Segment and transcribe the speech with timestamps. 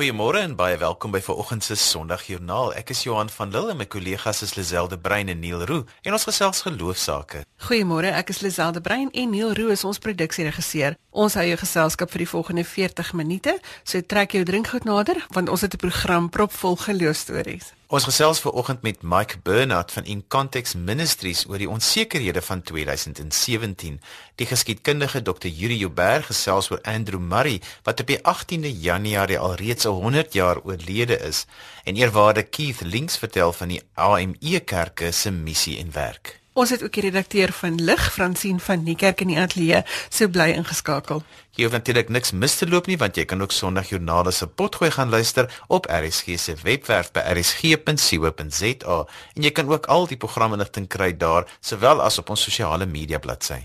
[0.00, 2.70] Goeiemôre en baie welkom by vanoggend se Sondagjoernaal.
[2.80, 6.14] Ek is Johan van Lille en my kollegas is Liselde Brein en Neil Roo en
[6.16, 7.42] ons gesels geloofsaake.
[7.66, 10.96] Goeiemôre, ek is Liselde Brein en Neil Roo is ons produksieregisseur.
[11.12, 13.58] Ons hou jou geselskap vir die volgende 40 minute.
[13.84, 17.74] So trek jou drinkgoed nader want ons het 'n program propvol geloofstories.
[17.90, 23.96] Ons gesels vanoggend met Mike Bernard van In Context Ministries oor die onsekerhede van 2017.
[24.38, 25.50] Die geskiedkundige Dr.
[25.50, 31.18] Yuri Joubert gesels oor Andrew Murray wat op die 18de Januarie alreeds 100 jaar oorlede
[31.18, 31.46] is
[31.84, 36.39] en eerwaarde Keith Links vertel van die AME Kerke se missie en werk.
[36.52, 40.48] Ons het ook die redakteur van Lig, Fransien van Niekerk in die ateljee, so bly
[40.50, 41.22] ingeskakel.
[41.54, 44.90] Jy hoef natuurlik niks mis te loop nie want jy kan ook Sondagjoernale se potgooi
[44.90, 48.98] gaan luister op RSG se webwerf by rsg.co.za
[49.36, 52.86] en jy kan ook al die programme inligting kry daar sowel as op ons sosiale
[52.86, 53.62] media bladsy.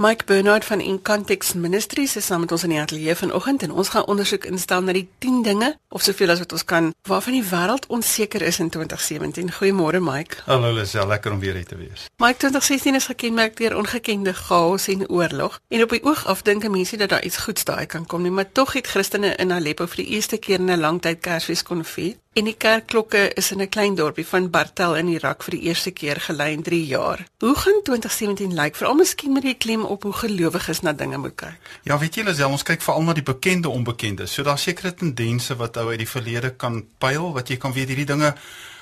[0.00, 3.72] Mike Bernard van In Context Ministries is saam met ons in die ateljee vanoggend en
[3.82, 7.36] ons gaan ondersoek instel na die 10 dinge of soveel as wat ons kan waarvan
[7.36, 9.52] die wêreld onseker is in 2017.
[9.58, 10.40] Goeiemôre Mike.
[10.46, 12.06] Hallo Lisel, lekker om weer hier te wees.
[12.16, 16.64] Mike 2016 is gekenmerk deur ongekende chaos en oorlog en op die oog af dink
[16.68, 19.84] mense dat daar iets goeds daai kan kom nie, maar tog het Christene in Aleppo
[19.84, 22.16] vir die eerste keer in 'n lang tyd Kersfees kon vier.
[22.40, 25.90] En die kerkklokke is in 'n klein dorpie van Bartel in Irak vir die eerste
[25.90, 27.26] keer gelei in 3 jaar.
[27.38, 28.76] Hoe gaan 2017 lyk?
[28.76, 31.60] Veral miskien met die klem op hoe gelowiges na dinge moet kyk.
[31.82, 34.32] Ja, weet julle, ons kyk veral na die bekende onbekendes.
[34.32, 37.88] So daar's sekere tendense wat ou uit die verlede kan pyl wat jy kan weet
[37.88, 38.34] hierdie dinge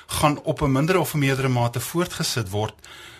[0.07, 2.75] gaan op 'n minder of 'n meerdere mate voortgesit word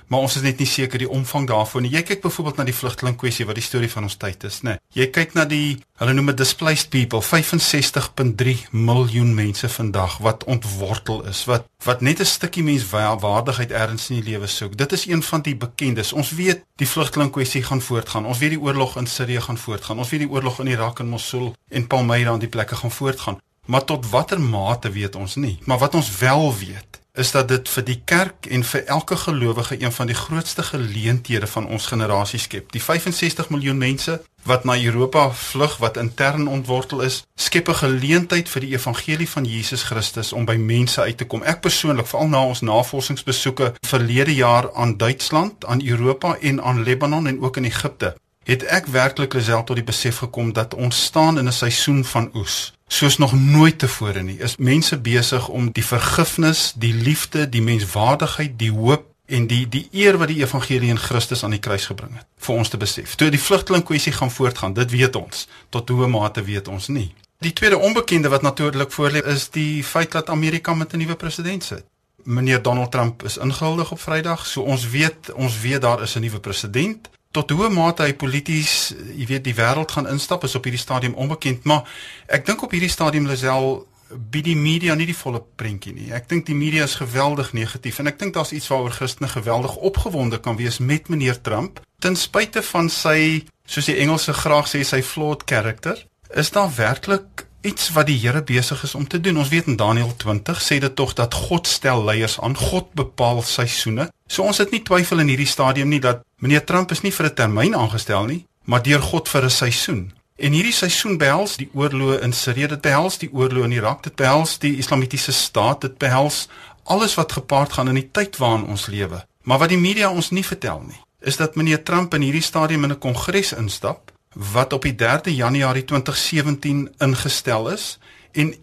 [0.09, 1.91] maar ons is net nie seker die omvang daarvan nie.
[1.93, 4.75] Jy kyk byvoorbeeld na die vlugteling kwessie wat die storie van ons tyd is, né?
[4.75, 5.03] Nee.
[5.03, 11.25] Jy kyk na die hulle noem dit displaced people, 65.3 miljoen mense vandag wat ontwortel
[11.29, 14.77] is, wat wat net 'n stukkie menswaardigheid ergens in die lewe soek.
[14.77, 16.13] Dit is een van die bekendes.
[16.13, 18.25] Ons weet die vlugteling kwessie gaan voortgaan.
[18.25, 19.97] Ons weet die oorlog in Sirië gaan voortgaan.
[19.97, 23.39] Ons weet die oorlog in Irak en Mosul en Palmyra en die plekke gaan voortgaan.
[23.65, 25.59] Maar tot watter mate weet ons nie.
[25.65, 29.75] Maar wat ons wel weet is dat dit vir die kerk en vir elke gelowige
[29.81, 32.71] een van die grootste geleenthede van ons generasie skep.
[32.71, 38.49] Die 65 miljoen mense wat na Europa vlug wat intern ontwortel is, skep 'n geleentheid
[38.49, 41.43] vir die evangelie van Jesus Christus om by mense uit te kom.
[41.43, 47.27] Ek persoonlik, veral na ons navorsingsbesoeke verlede jaar aan Duitsland, aan Europa en aan Libanon
[47.27, 51.37] en ook in Egipte, het ek werklik self tot die besef gekom dat ons staan
[51.37, 54.37] in 'n seisoen van oes soos nog nooit tevore nie.
[54.39, 59.87] Is mense besig om die vergifnis, die liefde, die menswaardigheid, die hoop en die die
[59.91, 63.15] eer wat die evangelie in Christus aan die kruis gebring het vir ons te besef.
[63.15, 65.47] Toe die vlugteling kwessie gaan voortgaan, dit weet ons.
[65.69, 67.13] Tot hoe mate weet ons nie.
[67.39, 71.63] Die tweede onbekende wat natuurlik voorlê is die feit dat Amerika met 'n nuwe president
[71.63, 71.85] sit.
[72.23, 76.21] Meneer Donald Trump is ingehuldig op Vrydag, so ons weet ons weet daar is 'n
[76.21, 80.65] nuwe president tot hoe mate hy polities, jy weet, die wêreld gaan instap is op
[80.65, 81.85] hierdie stadium onbekend, maar
[82.27, 86.07] ek dink op hierdie stadium Lisel bied die media nie die volle prentjie nie.
[86.15, 89.75] Ek dink die media is geweldig negatief en ek dink daar's iets waaroor Christene geweldig
[89.75, 91.83] opgewonde kan wees met meneer Trump.
[92.01, 96.01] Ten spyte van sy, soos die Engelse graag sê, sy flawed character,
[96.33, 99.37] is daar werklik iets wat die Here besig is om te doen.
[99.37, 103.41] Ons weet in Daniël 20 sê dit tog dat God stel leiers aan, God bepaal
[103.41, 104.09] seisoene.
[104.27, 107.25] So ons het nie twyfel in hierdie stadium nie dat meneer Trump is nie vir
[107.25, 110.11] 'n termyn aangestel nie, maar deur God vir 'n seisoen.
[110.37, 114.15] En hierdie seisoen behels die oorloë in Sirië, dit behels die oorloë in Irak, dit
[114.15, 116.47] behels die Islamitiese staat, dit behels
[116.83, 119.25] alles wat gepaard gaan in die tyd waarin ons lewe.
[119.43, 122.83] Maar wat die media ons nie vertel nie, is dat meneer Trump in hierdie stadium
[122.83, 127.97] in 'n kongres instap wat op die 3de Januarie 2017 ingestel is
[128.31, 128.57] en 91%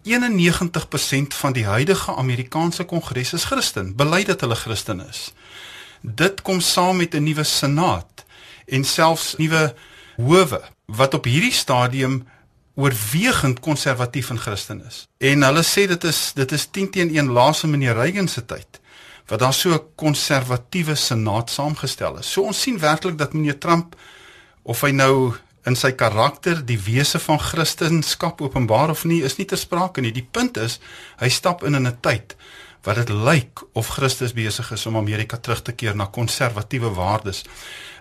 [1.27, 5.33] van die huidige Amerikaanse Kongres is Christen, bely dat hulle Christen is.
[6.01, 8.25] Dit kom saam met 'n nuwe senaat
[8.65, 9.75] en selfs nuwe
[10.15, 12.27] howe wat op hierdie stadium
[12.75, 15.07] oorwegend konservatief en Christen is.
[15.17, 18.79] En hulle sê dit is dit is 10 teen 1 laaste meneer Reagan se tyd
[19.27, 22.31] wat daar so 'n konservatiewe senaat saamgestel is.
[22.31, 23.95] So ons sien werklik dat meneer Trump
[24.63, 25.33] of hy nou
[25.67, 30.13] in sy karakter die wese van Christendom openbaar of nie is nie ter sprake nie.
[30.15, 30.79] Die punt is
[31.19, 32.35] hy stap in in 'n tyd
[32.83, 37.43] wat dit lyk of Christus besig is om Amerika terug te keer na konservatiewe waardes.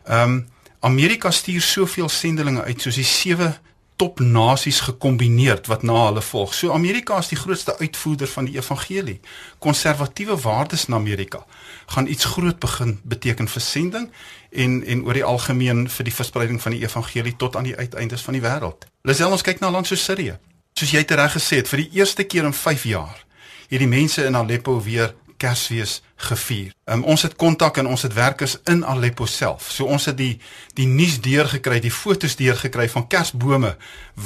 [0.06, 0.46] Ehm um,
[0.80, 3.56] Amerika stuur soveel sendelinge uit soos die sewe
[3.96, 6.54] topnasies gekombineerd wat na hulle volg.
[6.54, 9.20] So Amerika is die grootste uitvoerder van die evangelie.
[9.58, 11.44] Konservatiewe waardes in Amerika
[11.86, 14.10] gaan iets groot begin beteken vir sending
[14.50, 18.22] en en oor die algemeen vir die verspreiding van die evangelie tot aan die uiteindes
[18.22, 18.88] van die wêreld.
[19.02, 20.38] Lisel ons kyk na land so Sirië.
[20.76, 23.24] Soos jy tereg gesê het, vir die eerste keer in 5 jaar
[23.68, 26.72] het die mense in Aleppo weer Kersfees gevier.
[26.84, 29.70] Um, ons het kontak en ons het werkers in Aleppo self.
[29.70, 30.38] So ons het die
[30.74, 33.76] die nuus deurgekry, die fotos deurgekry van Kersbome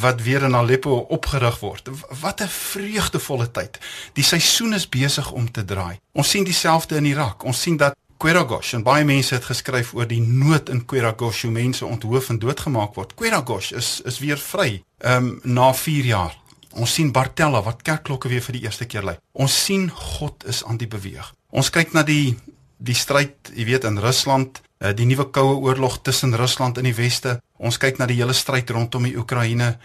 [0.03, 1.91] wat weer in Aleppo opgerig word.
[2.21, 3.79] Wat 'n vreugdevolle tyd.
[4.13, 5.99] Die seisoen is besig om te draai.
[6.13, 7.45] Ons sien dieselfde in Irak.
[7.45, 11.51] Ons sien dat Queragosh en baie mense het geskryf oor die nood in Queragosh hoe
[11.51, 13.15] mense onthoof en doodgemaak word.
[13.17, 14.83] Queragosh is is weer vry.
[14.99, 16.40] Ehm um, na 4 jaar.
[16.79, 19.17] Ons sien Bartella wat kerkklokke weer vir die eerste keer lui.
[19.33, 21.33] Ons sien God is aan die beweeg.
[21.51, 22.37] Ons kyk na die
[22.81, 26.97] die stryd, jy weet in Rusland, eh, die nuwe koue oorlog tussen Rusland en die
[26.97, 27.41] weste.
[27.59, 29.77] Ons kyk na die hele stryd rondom die Oekraïne.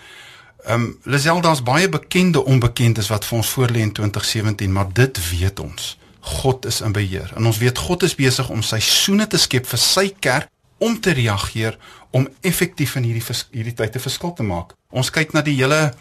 [0.65, 5.19] Ehm um, Lisel daar's baie bekende onbekendes wat vir ons voorlê in 2017, maar dit
[5.29, 5.97] weet ons.
[6.19, 7.31] God is in beheer.
[7.35, 11.11] En ons weet God is besig om seisoene te skep vir sy kerk om te
[11.11, 11.77] reageer
[12.11, 14.73] om effektief in hierdie hierdie tyd te verskil te maak.
[14.89, 15.93] Ons kyk na die hele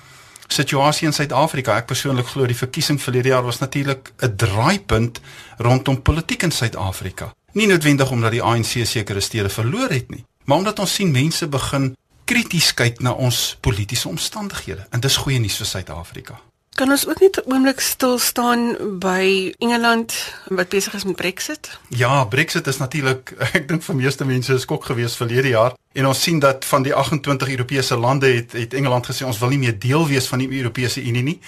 [0.46, 1.76] situasie in Suid-Afrika.
[1.76, 5.20] Ek persoonlik glo die verkiesing verlede jaar was natuurlik 'n draaipunt
[5.58, 7.32] rondom politiek in Suid-Afrika.
[7.52, 11.48] Nie noodwendig omdat die ANC sekere stede verloor het nie, maar omdat ons sien mense
[11.48, 16.40] begin krities kyk na ons politieke omstandighede en dis goeie nuus vir Suid-Afrika.
[16.74, 21.78] Kan ons ook net 'n oomblik stil staan by Engeland wat besig is met Brexit?
[21.88, 26.06] Ja, Brexit is natuurlik ek dink vir meeste mense 'n skok geweest verlede jaar en
[26.06, 29.58] ons sien dat van die 28 Europese lande het het Engeland gesê ons wil nie
[29.58, 31.40] meer deel wees van die Europese Unie nie.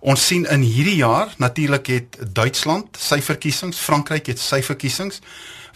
[0.00, 5.20] Ons sien in hierdie jaar natuurlik het Duitsland sy verkiesings, Frankryk het sy verkiesings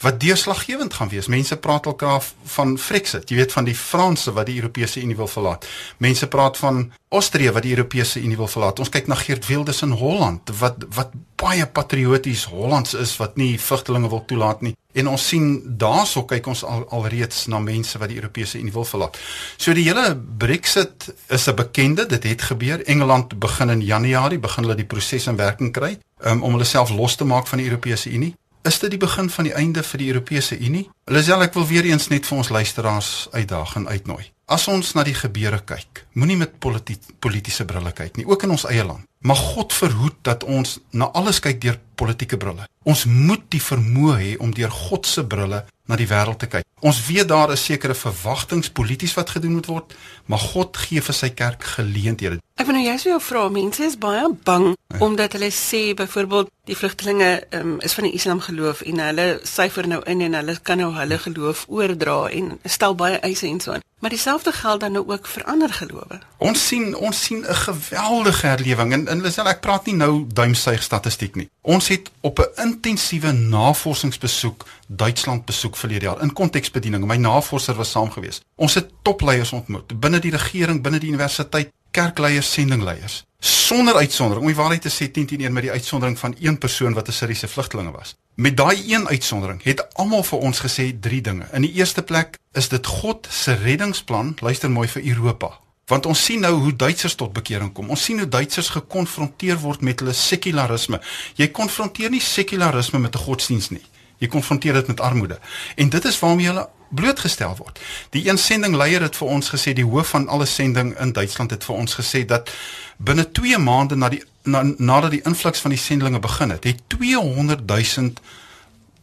[0.00, 1.26] wat deurslaggewend gaan wees.
[1.26, 5.28] Mense praat alkaar van Brexit, jy weet van die Franse wat die Europese Unie wil
[5.28, 5.66] verlaat.
[5.98, 8.78] Mense praat van Austrië wat die Europese Unie wil verlaat.
[8.78, 13.58] Ons kyk na Geert Wilders in Holland wat wat baie patrioties Hollands is wat nie
[13.60, 14.74] vlugtelinge wil toelaat nie.
[14.92, 18.84] En ons sien daarso kyk ons al alreeds na mense wat die Europese Unie wil
[18.84, 19.18] verlaat.
[19.56, 22.84] So die hele Brexit is 'n bekende, dit het gebeur.
[22.84, 26.90] Engeland begin in Januarie begin hulle die proses in werking kry um, om hulle self
[26.90, 28.34] los te maak van die Europese Unie.
[28.62, 30.82] Is dit die begin van die einde vir die Europese Unie?
[31.08, 34.26] Lisel, ek wil weer eens net vir ons luisteraars uitdaag en uitnooi.
[34.52, 38.66] As ons na die gebeure kyk, moenie met politieke brille kyk nie, ook in ons
[38.68, 39.06] eie land.
[39.24, 42.68] Maar God verhoed dat ons na alles kyk deur politieke brille.
[42.84, 46.66] Ons moet die vermoë hê om deur God se brille na die wêreld te kyk.
[46.84, 49.96] Ons weet daar is sekere verwagtinge polities wat gedoen moet word,
[50.28, 52.40] maar God gee vir sy kerk geleenthede.
[52.60, 55.00] Ek wil nou juist vir jou vra, mense is baie bang ja.
[55.04, 59.88] omdat hulle sê byvoorbeeld die vlugtelinge um, is van die Islam geloof en hulle syfer
[59.88, 63.72] nou in en hulle kan nou hulle geloof oordra en stel baie eise en so
[63.72, 63.86] aan.
[64.00, 66.20] Maar dieselfde geld dan nou ook vir ander gelowe.
[66.38, 70.82] Ons sien ons sien 'n geweldige herlewing en en Lisel ek praat nie nou duimsuig
[70.82, 71.50] statistiek nie.
[71.60, 77.06] Ons het op 'n intensiewe navorsingsbesoek Duitsland besoek verlede jaar in konteksbediening.
[77.06, 78.40] My navorser was saam gewees.
[78.54, 83.24] Ons het topleiers ontmoet binne die regering, binne die universiteit, kerkleiers, sendingleiers.
[83.40, 86.58] Sonder uitsondering, om die waarheid te sê 10 teen 1 met die uitsondering van een
[86.58, 88.16] persoon wat 'n Syriese vlugtelinge was.
[88.34, 91.46] Met daai een uitsondering het almal vir ons gesê drie dinge.
[91.52, 95.58] In die eerste plek is dit God se reddingsplan, luister mooi vir Europa.
[95.86, 97.88] Want ons sien nou hoe Duitsers tot bekering kom.
[97.90, 101.00] Ons sien hoe Duitsers gekonfronteer word met hulle sekularisme.
[101.34, 103.82] Jy konfronteer nie sekularisme met 'n godsdiens nie.
[104.18, 105.38] Jy konfronteer dit met armoede.
[105.74, 107.80] En dit is waarmee hulle blootgestel word.
[108.10, 111.64] Die een sendingleier het vir ons gesê die hoof van alle sending in Duitsland het
[111.64, 112.50] vir ons gesê dat
[112.96, 116.82] binne 2 maande na die na, nadat die invloeks van die sendinge begin het, het
[116.86, 118.10] 200 000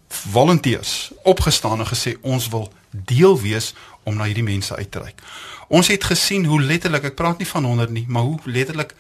[0.08, 5.22] volonteërs opgestaan en gesê ons wil deel wees om na hierdie mense uit te reik.
[5.68, 8.96] Ons het gesien hoe letterlik, ek praat nie van honderde nie, maar hoe letterlik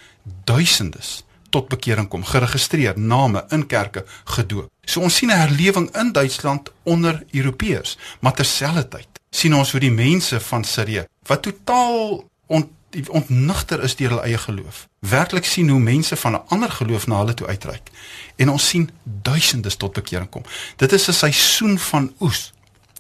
[0.45, 4.71] duisendes tot bekering kom, geregistreer, name in kerke gedoop.
[4.85, 9.91] So ons sien 'n herlewing in Duitsland onder Europeërs, maar terselfdertyd sien ons hoe die
[9.91, 12.67] mense van Sirië wat totaal ont,
[13.07, 17.17] ontnigter is deur hulle eie geloof, werklik sien hoe mense van 'n ander geloof na
[17.17, 17.89] hulle toe uitreik.
[18.35, 20.43] En ons sien duisendes tot bekering kom.
[20.75, 22.53] Dit is 'n seisoen van oes.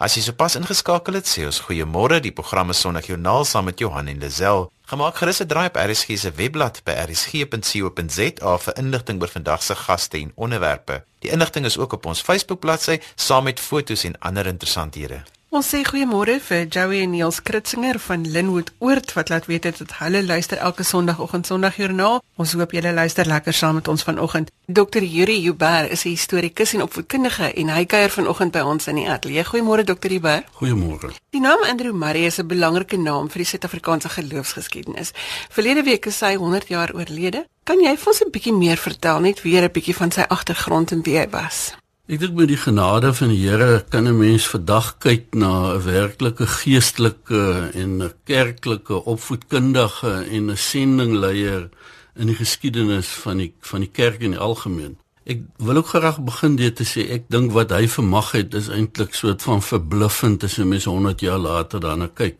[0.00, 2.24] As jy sopas ingeskakel het, sê ons goeiemôre.
[2.24, 4.72] Die programme Sondagjoernaal saam met Johan en Lazel.
[4.88, 9.74] Gemaak gerus 'n draai op RSG se webblad by rsg.co.za vir inligting oor vandag se
[9.74, 11.04] gaste en onderwerpe.
[11.20, 15.22] Die inligting is ook op ons Facebook bladsy saam met fotos en ander interessanthede.
[15.54, 19.76] Ons sê goeiemôre vir Joey en Niels Kritzinger van Linwood Oort wat laat weet het
[19.78, 22.18] dat hulle luister elke Sondagoggend Sondagjoernaal.
[22.42, 24.50] Ons hoop julle luister lekker saam met ons vanoggend.
[24.66, 25.06] Dr.
[25.06, 29.08] Yuri Huber is 'n historikus en opvoedkundige en hy kuier vanoggend by ons in die
[29.08, 29.44] ateljee.
[29.44, 30.10] Goeiemôre Dr.
[30.10, 30.42] Huber.
[30.58, 31.14] Goeiemôre.
[31.30, 35.12] Die naam Andrew Murray is 'n belangrike naam vir die Suid-Afrikaanse geloofsgeskiedenis.
[35.50, 37.46] Verlede week is hy 100 jaar oorlede.
[37.62, 40.90] Kan jy vir ons 'n bietjie meer vertel, net weer 'n bietjie van sy agtergrond
[40.90, 41.74] en wie hy was?
[42.04, 45.82] Ek dink met die genade van die Here kan 'n mens vandag kyk na 'n
[45.82, 51.70] werklike geestelike en 'n kerklike opvoedkundige en 'n sendingleier
[52.14, 54.98] in die geskiedenis van die van die kerk in die algemeen.
[55.24, 58.68] Ek wil ook graag begin deur te sê ek dink wat hy vermag het is
[58.68, 62.36] eintlik soort van verbluffend as jy mens 100 jaar later daarna kyk.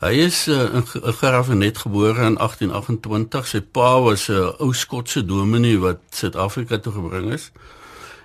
[0.00, 3.46] Hy is uh, in Graafrenet gebore in 1828.
[3.46, 7.52] Sy pa was 'n ou Skotse dominee wat Suid-Afrika toe gebring is.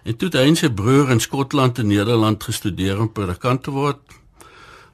[0.07, 3.99] En toe hy en sy broer in Skotland en Nederland gestudeer om predikant te word.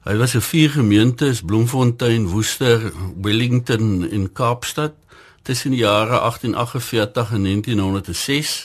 [0.02, 2.90] Hy was in vier gemeentes: Bloemfontein, Woester,
[3.22, 4.96] Wellington en Kaapstad
[5.46, 8.56] tussen die jare 1848 en 1906.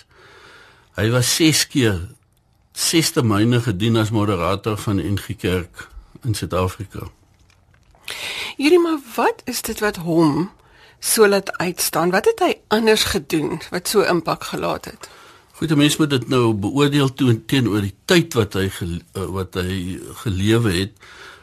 [0.97, 2.01] Hy was 6 keer
[2.73, 5.85] 6ste myne gedien as moderator van die NG Kerk
[6.25, 7.11] in Suid-Afrika.
[8.57, 10.49] Hierdie maar wat is dit wat hom
[10.99, 12.09] so laat uitstaan?
[12.09, 15.11] Wat het hy anders gedoen wat so impak gelaat het?
[15.59, 17.09] Goed, mense moet dit nou beoordeel
[17.51, 20.93] teenoor die tyd wat hy gel, eh, wat hy gelewe het.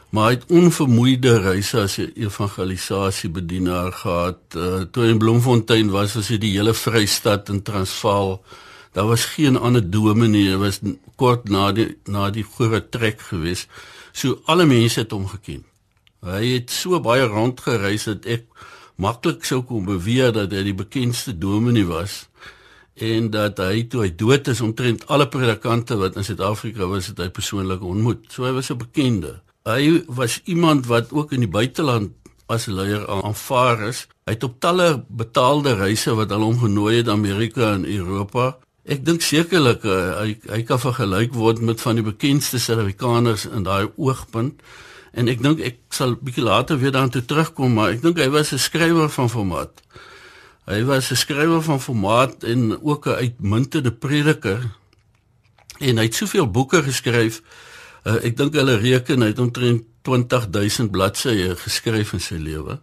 [0.09, 4.39] Maar hy het onvermoeide reise as 'n evangelisasie bedienaar gehad.
[4.55, 8.41] Uh, toe in Bloemfontein was, was hy die hele Vrystaat in Transvaal.
[8.93, 10.79] Daar was geen ander dominee, hy was
[11.15, 13.67] kort na die na die groot trek gewees.
[14.13, 15.63] So alle mense het hom geken.
[16.21, 18.45] Hy het so baie rondgereis dat ek
[18.95, 22.27] maklik sou kon beweer dat hy die bekendste dominee was
[22.97, 27.19] en dat hy toe hy dood is omtrent alle predikante wat in Suid-Afrika was het
[27.21, 28.25] hy persoonlik ontmoet.
[28.33, 29.41] So hy was 'n bekende.
[29.65, 32.11] Hy was iemand wat ook in die buiteland
[32.47, 34.07] as leier aanvaar is.
[34.25, 38.57] Hy het op talle betaalde reise wat al hom genooi het Amerika en Europa.
[38.87, 43.63] Ek dink sekerlik uh, hy hy kan vergelyk word met van die bekendste Suid-Afrikaners in
[43.63, 44.61] daai oogpunt.
[45.11, 48.53] En ek dink ek sal bietjie later weer daartoe terugkom, maar ek dink hy was
[48.53, 49.83] 'n skrywer van formaat.
[50.67, 54.59] Hy was 'n skrywer van formaat en ook 'n uitmuntende prediker.
[55.79, 57.41] En hy het soveel boeke geskryf.
[58.03, 62.81] Uh, ek dink hulle reken hy het omtrent 20000 bladsye geskryf in sy lewe.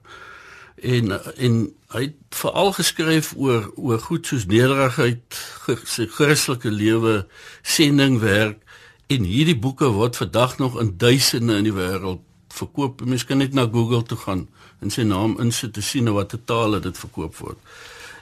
[0.74, 5.36] En en hy het veral geskryf oor oor goed soos nederigheid,
[5.84, 7.26] sy Christelike lewe,
[7.62, 8.58] sendingwerk
[9.06, 12.20] en hierdie boeke word vandag nog in duisende in die wêreld
[12.58, 13.04] verkoop.
[13.04, 14.46] Mens kan net na Google toe gaan
[14.80, 17.58] en sy naam insit te sien wat te tale dit verkoop word.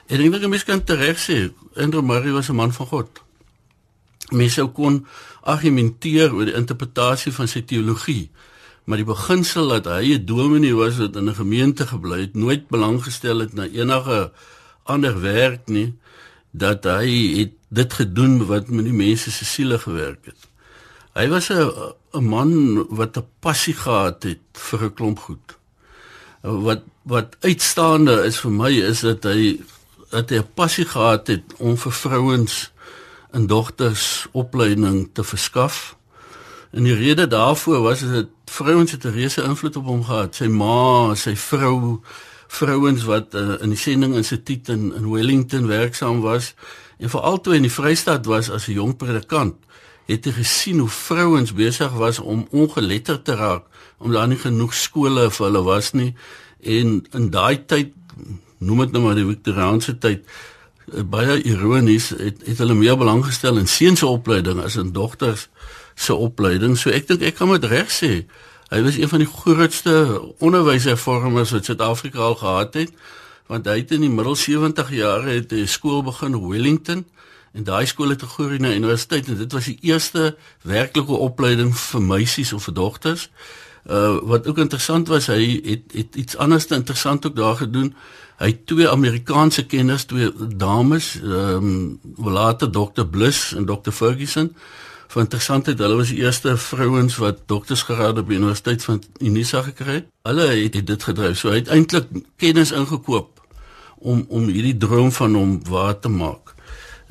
[0.07, 1.37] En ek dink mense kan tereg sê
[1.79, 3.21] Andrew Murray was 'n man van God.
[4.31, 5.05] Mense kon
[5.41, 8.29] argumenteer oor die interpretasie van sy teologie,
[8.85, 12.67] maar die beginsel dat hy 'n dominee was wat in 'n gemeente gebly het, nooit
[12.67, 14.31] belang gestel het na enige
[14.83, 15.93] ander werk nie,
[16.51, 20.41] dat hy het dit gedoen wat met die mense se siele gewerk het.
[21.13, 25.57] Hy was 'n 'n man wat 'n passie gehad het vir 'n klomp goed
[26.43, 29.59] wat wat uitstaande is vir my is dat hy
[30.11, 32.71] dat hy 'n passie gehad het om vir vrouens
[33.31, 35.97] en dogters opleiding te verskaf.
[36.71, 40.35] En die rede daarvoor was dat vrouens het 'n reuse invloed op hom gehad.
[40.35, 42.01] Sy ma, sy vrou,
[42.47, 46.53] vrouens wat uh, in die sending instituut in, in Wellington werksaam was
[46.97, 49.55] en veral toe in die Vrystaat was as 'n jong predikant,
[50.05, 53.69] het hy gesien hoe vrouens besig was om ongeletterd te raak
[54.03, 56.09] omdat daar nie genoeg skole vir hulle was nie.
[56.59, 57.93] En in daai tyd
[58.59, 60.25] noem dit nou maar die Victoriaanse tyd
[60.91, 64.91] eh, baie ironies het, het hulle meer belang gestel in seuns se opleiding as in
[64.91, 65.47] dogters
[65.95, 66.75] se opleiding.
[66.79, 68.11] So ek dink ek kan dit reg sê.
[68.73, 69.95] Hy was een van die grootste
[70.43, 72.95] onderwyshervormers wat Suid-Afrika al gehad het
[73.51, 77.05] want hy het in die middel 70 jare het 'n skool begin Wellington
[77.53, 82.01] en daai skool het gegroei na universiteit en dit was die eerste werklike opleiding vir
[82.01, 83.29] meisies of vir dogters
[83.83, 87.95] Uh wat ook interessant was, hy het het iets anders te interessant ook daar gedoen.
[88.37, 93.03] Hy het twee Amerikaanse kenners, twee dames, ehm um, later Dr.
[93.03, 93.91] Bliss en Dr.
[93.91, 94.55] Ferguson
[95.07, 99.93] van interessantheid, hulle was die eerste vrouens wat doktorsgraad op die Universiteit van Unisa gekry
[99.93, 100.07] het.
[100.21, 101.37] Hulle het, het dit gedryf.
[101.37, 103.43] So hy het eintlik kennis ingekoop
[103.97, 106.52] om om hierdie droom van hom waar te maak.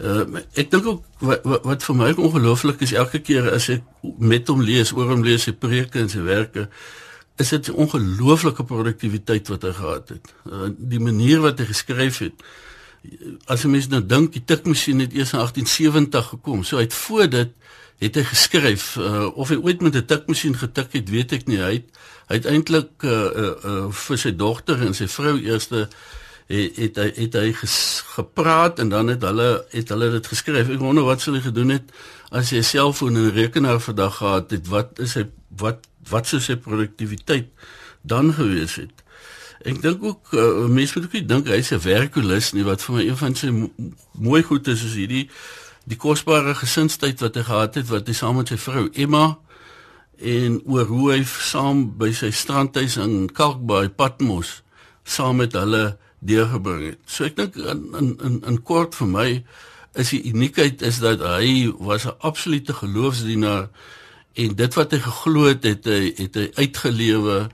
[0.03, 0.25] Uh,
[0.59, 3.85] ek dink ook wat, wat, wat vir my ongelooflik is elke keer as ek
[4.19, 6.67] met hom lees, oor hom lees sy preke en sy werke,
[7.39, 10.33] is dit ongelooflike produktiwiteit wat hy gehad het.
[10.51, 12.43] Uh, die manier wat hy geskryf het.
[13.51, 16.67] As jy mens nou dink die tikmasjien het eers in 1870 gekom.
[16.67, 17.55] So uit voor dit
[18.03, 21.63] het hy geskryf uh, of hy ooit met 'n tikmasjien getik het, weet ek nie.
[21.63, 21.89] Hy het
[22.27, 25.89] hy het eintlik uh, uh, uh, vir sy dogter en sy vrou eerste
[26.53, 27.77] het het hy het hy ges,
[28.15, 30.69] gepraat en dan het hulle het hulle dit geskryf.
[30.69, 31.93] Ek wonder wat sou hy gedoen het
[32.31, 34.67] as hy 'n selfoon en 'n rekenaar vandag gehad het.
[34.69, 37.49] Wat is hy wat wat sou sy produktiwiteit
[38.03, 38.93] dan gewees het?
[39.65, 43.03] Ek dink ook uh, mense moet ook dink hy's 'n werkulis nie wat vir my
[43.07, 43.71] een van sy mo
[44.13, 45.31] mooi goed is is hierdie
[45.85, 49.39] die kosbare gesinstyd wat hy gehad het wat hy saam met sy vrou Emma
[50.19, 54.63] en oor hoe hy saam by sy strandhuis in Kalkbaai Patmos
[55.05, 57.01] saam met hulle deurgebring het.
[57.07, 59.29] So ek dink in in in, in kort vir my
[59.99, 63.69] is die uniekheid is dat hy was 'n absolute geloofsdienaar
[64.35, 67.51] en dit wat hy geglo het het hy het hy uitgelewe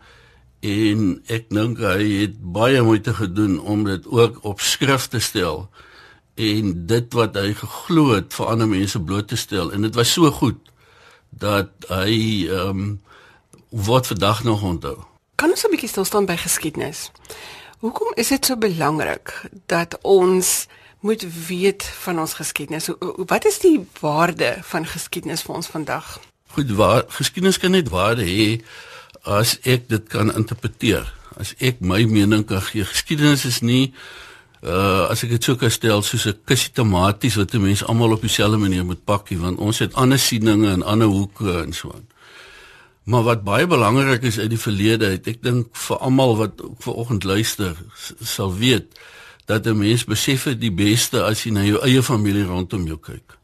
[0.61, 5.69] en ek dink hy het baie moeite gedoen om dit ook op skrif te stel
[6.35, 10.13] en dit wat hy geglo het vir ander mense bloot te stel en dit was
[10.13, 10.61] so goed
[11.31, 13.01] dat hy ehm um,
[13.69, 14.97] word vandag nog onthou.
[15.35, 17.11] Kan ons 'n bietjie stil staan by geskiedenis?
[17.79, 19.31] Hoekom is dit so belangrik
[19.71, 20.67] dat ons
[21.01, 22.89] moet weet van ons geskiedenis?
[23.17, 26.17] Wat is die waarde van geskiedenis vir ons vandag?
[26.57, 28.49] Goed, waar geskiedenis kan net waarde hê
[29.23, 31.07] as ek dit kan interpreteer.
[31.39, 33.93] As ek my mening kan gee, geskiedenis is nie
[34.59, 38.27] uh as ek dit sou kan stel soos 'n kussie tomaties wat mense almal op
[38.27, 42.07] dieselfde manier moet pakkie want ons het ander sieninge en ander hoeke en so aan.
[43.09, 46.97] Maar wat baie belangrik is uit die verlede, het, ek dink vir almal wat ver
[47.01, 47.79] oggend luister,
[48.21, 48.99] sal weet
[49.49, 52.99] dat 'n mens besef het die beste as jy na jou eie familie rondom jou
[53.01, 53.39] kyk.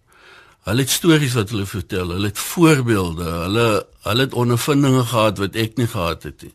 [0.69, 5.57] Hulle het stories wat hulle vertel, hulle het voorbeelde, hulle hulle het ondervindinge gehad wat
[5.57, 6.55] ek nie gehad het nie.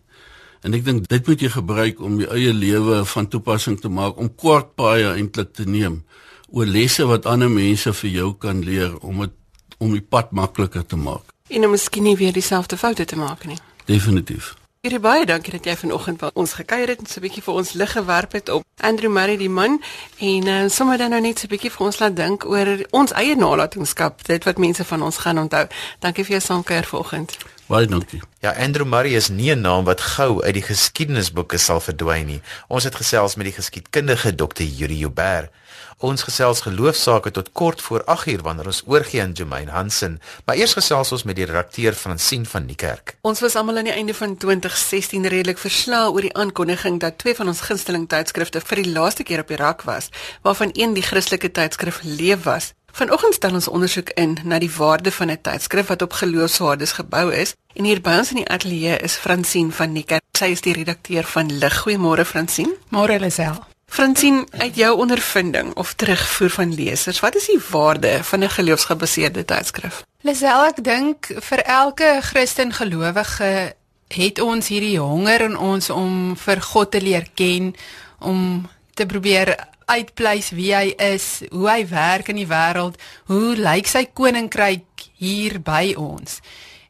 [0.62, 4.18] En ek dink dit moet jy gebruik om jou eie lewe van toepassing te maak
[4.18, 6.04] om kort paaie eintlik te neem
[6.50, 9.34] oor lesse wat ander mense vir jou kan leer om dit
[9.80, 13.46] om die pad makliker te maak en om miskien nie weer dieselfde foute te maak
[13.46, 13.58] nie.
[13.86, 14.56] Definitief.
[14.80, 17.54] Hier baie dankie dat jy vanoggend by ons gekuier het en so 'n bietjie vir
[17.54, 19.82] ons lig gewerp het op Andrew Murray die man
[20.20, 23.12] en uh, sommer dan nou net so 'n bietjie vir ons laat dink oor ons
[23.12, 25.68] eie nalatenskap, dit wat mense van ons gaan onthou.
[26.00, 27.38] Dankie vir jou saamkuier vanoggend.
[27.68, 28.22] Baie dankie.
[28.40, 32.42] Ja, Andrew Murray is nie 'n naam wat gou uit die geskiedenisboeke sal verdwyn nie.
[32.68, 34.64] Ons het gesels met die geskiedkundige Dr.
[34.64, 35.52] Yuri Joubert.
[36.00, 40.74] Ons gesels geloofsaake tot kort voor 8uur wanneer ons oorgie aan Jermaine Hansen, maar eers
[40.78, 43.18] gesels ons met die redakteur Fransien van Niekerk.
[43.28, 47.36] Ons was almal aan die einde van 2016 redelik verslae oor die aankondiging dat twee
[47.36, 50.08] van ons gunsteling tydskrifte vir die laaste keer op die rak was,
[50.42, 52.72] waarvan een die Christelike tydskrif Leef was.
[52.96, 57.34] Vanoggend stel ons ondersoek in na die waarde van 'n tydskrif wat op geloofswaardes gebou
[57.34, 57.56] is.
[57.76, 60.24] En hier by ons in die ateljee is Fransien van Niekerk.
[60.38, 61.84] Sy is die redakteur van Lig.
[61.84, 62.74] Goeiemôre Fransien.
[62.90, 63.60] Môre Lisel.
[63.90, 69.46] Fransien, uit jou ondervinding of terugvoer van lesers, wat is die waarde van 'n geloofsgebaseerde
[69.46, 70.04] tydskrif?
[70.22, 73.74] Lisel, ek dink vir elke Christen gelowige
[74.08, 77.76] het ons hierdie honger in ons om vir God te leer ken,
[78.20, 83.88] om te probeer uitpleis wie hy is, hoe hy werk in die wêreld, hoe lyk
[83.88, 86.40] sy koninkryk hier by ons.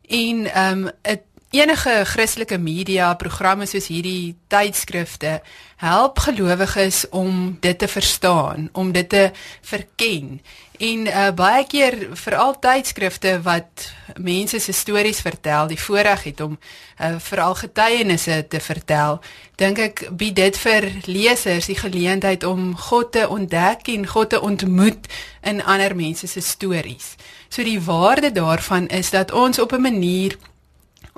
[0.10, 5.40] En ehm um, 'n enige Christelike media programme soos hierdie tydskrifte
[5.82, 9.32] help gelowiges om dit te verstaan, om dit te
[9.62, 10.42] verken.
[10.80, 16.54] En uh, baie keer veral tydskrifte wat mense se stories vertel, die voorreg het om
[16.56, 19.20] uh, veral getuienisse te vertel,
[19.60, 24.42] dink ek bied dit vir lesers die geleentheid om God te ontdek en God te
[24.42, 25.10] ontmoet
[25.42, 27.16] in ander mense se stories.
[27.50, 30.38] So die waarde daarvan is dat ons op 'n manier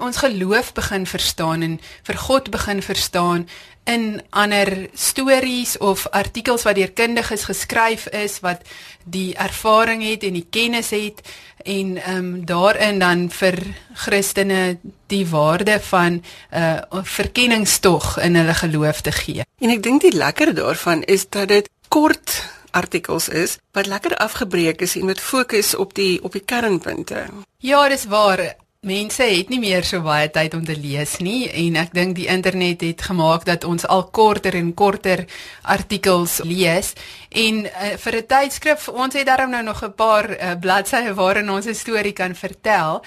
[0.01, 3.47] ons geloof begin verstaan en vir God begin verstaan
[3.83, 8.61] in ander stories of artikels wat deur kundiges geskryf is wat
[9.03, 11.21] die ervaring het en die kennis het
[11.65, 13.57] en ehm um, daarin dan vir
[13.93, 16.23] Christene die waarde van 'n
[16.57, 19.41] uh, verkenningstog in hulle geloof te gee.
[19.59, 24.81] En ek dink die lekker daarvan is dat dit kort artikels is wat lekker afgebreek
[24.81, 27.25] is en met fokus op die op die kernpunte.
[27.57, 31.75] Ja, dis waar mense het nie meer so baie tyd om te lees nie en
[31.77, 35.21] ek dink die internet het gemaak dat ons al korter en korter
[35.61, 36.95] artikels lees
[37.31, 41.49] en uh, vir 'n tydskrif ons het daarom nou nog 'n paar uh, bladsye waarin
[41.49, 43.01] ons 'n storie kan vertel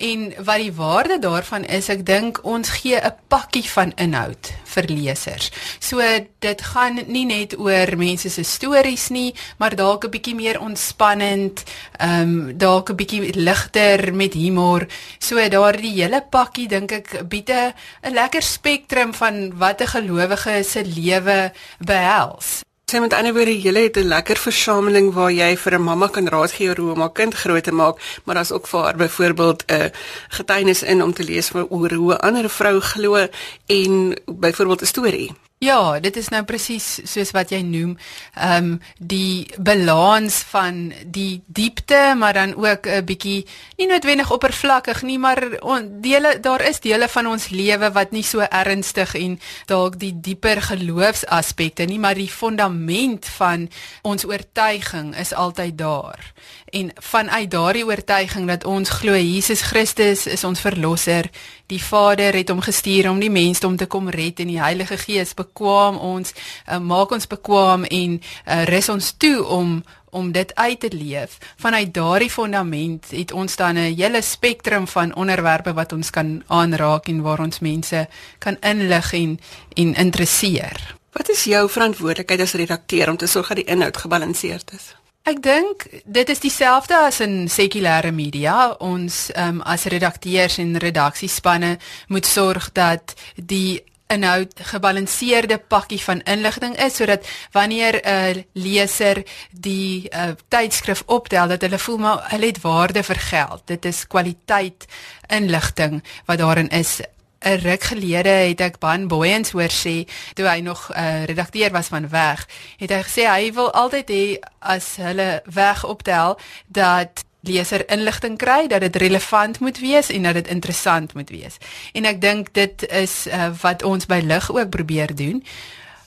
[0.00, 4.84] En wat die waarde daarvan is, ek dink ons gee 'n pakkie van inhoud vir
[4.88, 5.50] lesers.
[5.78, 6.00] So
[6.38, 11.64] dit gaan nie net oor mense se stories nie, maar dalk 'n bietjie meer ontspannend,
[11.98, 14.86] ehm um, dalk 'n bietjie ligter met humor.
[15.18, 17.74] So daardie hele pakkie dink ek bied 'n
[18.12, 22.62] lekker spektrum van wat 'n gelowige se lewe behels.
[22.90, 26.28] Sy met ander woorde, jy het 'n lekker versameling waar jy vir 'n mamma kan
[26.28, 29.62] raad gee hoe om haar kind groot te maak, maar daar's ook vir haar byvoorbeeld
[29.66, 29.92] 'n
[30.28, 33.28] getuienis in om te lees oor hoe 'n ander vrou glo
[33.66, 35.30] en byvoorbeeld 'n storie.
[35.60, 37.90] Ja, dit is nou presies soos wat jy noem,
[38.32, 43.44] ehm um, die balans van die diepte, maar dan ook 'n bietjie
[43.76, 48.22] nie noodwendig oppervlakkig nie, maar on, dele daar is dele van ons lewe wat nie
[48.22, 53.68] so ernstig en dalk die dieper geloofsaspekte nie, maar die fondament van
[54.02, 56.32] ons oortuiging is altyd daar
[56.70, 61.30] en vanuit daardie oortuiging dat ons glo Jesus Christus is ons verlosser,
[61.66, 64.98] die Vader het hom gestuur om die mens om te kom red en die Heilige
[64.98, 66.34] Gees bekwam ons,
[66.66, 69.80] uh, maak ons bekwam en uh, rus ons toe om
[70.10, 71.36] om dit uit te leef.
[71.62, 77.06] Vanuit daardie fondament het ons dan 'n hele spektrum van onderwerpe wat ons kan aanraak
[77.08, 79.40] en waar ons mense kan inlig en
[79.74, 80.96] en interesseer.
[81.12, 84.99] Wat is jou verantwoordelikheid as redakteur om te sorg dat die inhoud gebalanseerd is?
[85.28, 88.72] Ek dink dit is dieselfde as in sekulêre media.
[88.80, 91.76] Ons um, as redakteurs en redaksiespanne
[92.08, 100.08] moet sorg dat die inhoud gebalanseerde pakkie van inligting is sodat wanneer 'n leser die
[100.10, 103.62] uh, tydskrif optel dat hulle voel maar hulle het waarde vir geld.
[103.64, 104.86] Dit is kwaliteit
[105.28, 107.00] inligting wat daarin is
[107.40, 111.70] 'n ruk gelede het ek Ban Boyens hoor sê toe hy nog 'n uh, redakteur
[111.70, 117.24] was van Weg, het hy gesê hy wil altyd hê as hulle Weg optel dat
[117.40, 121.56] leser inligting kry dat dit relevant moet wees en dat dit interessant moet wees.
[121.92, 125.44] En ek dink dit is uh, wat ons by lig ook probeer doen.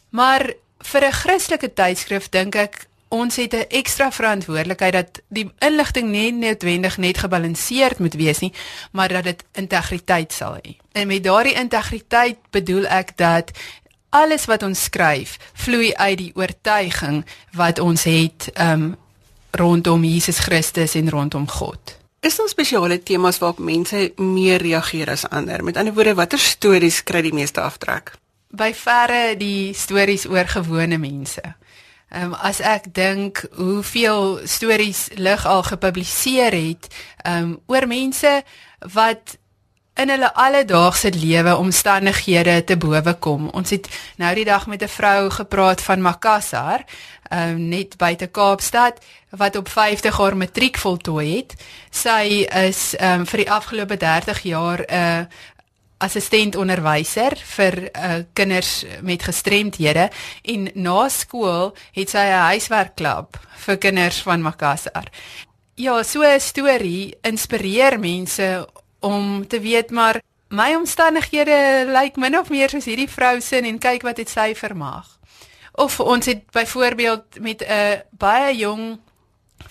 [0.09, 6.09] Maar vir 'n Christelike tydskrif dink ek ons het 'n ekstra verantwoordelikheid dat die inligting
[6.09, 8.53] nie noodwendig net gebalanseerd moet wees nie,
[8.91, 10.77] maar dat dit integriteit sal hê.
[10.91, 13.51] En met daardie integriteit bedoel ek dat
[14.09, 18.95] alles wat ons skryf vloei uit die oortuiging wat ons het um
[19.51, 21.97] rondom Jesus Christus en rondom God.
[22.19, 25.63] Is daar spesiale temas waarop mense meer reageer as ander?
[25.63, 28.13] Met ander woorde, watter stories kry die meeste aftrek?
[28.49, 31.41] By verre die stories oor gewone mense.
[32.13, 36.87] Ehm um, as ek dink hoeveel stories lig al gepubliseer het
[37.25, 38.43] ehm um, oor mense
[38.93, 39.37] wat
[39.93, 43.49] in hulle alledaagse lewe omstandighede te bowe kom.
[43.49, 43.89] Ons het
[44.21, 46.85] nou die dag met 'n vrou gepraat van Makassar,
[47.29, 51.53] ehm um, net buite Kaapstad wat op 50 haar matriek voltooi het.
[51.89, 55.25] Sy is ehm um, vir die afgelope 30 jaar 'n uh,
[56.03, 60.09] assistent onderwyser vir uh, kinders met gestremthede
[60.53, 65.07] en na skool het sy 'n huiswerkklub vir kinders van Makassar.
[65.75, 68.67] Ja, so 'n storie inspireer mense
[68.99, 73.79] om te weet maar my omstandighede lyk min of meer soos hierdie vrou se en
[73.79, 75.07] kyk wat het sy vermag.
[75.73, 78.99] Of ons het byvoorbeeld met 'n baie jong